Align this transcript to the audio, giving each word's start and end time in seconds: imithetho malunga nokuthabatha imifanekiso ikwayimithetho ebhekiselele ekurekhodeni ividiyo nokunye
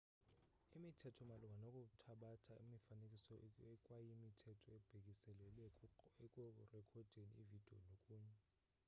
imithetho 0.77 1.21
malunga 1.31 1.67
nokuthabatha 1.75 2.53
imifanekiso 2.65 3.33
ikwayimithetho 3.75 4.69
ebhekiselele 4.97 5.61
ekurekhodeni 6.57 7.33
ividiyo 7.43 7.77
nokunye 7.87 8.35